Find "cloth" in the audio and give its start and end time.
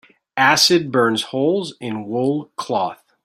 2.55-3.03